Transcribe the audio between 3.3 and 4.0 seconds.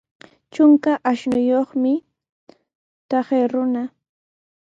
runa.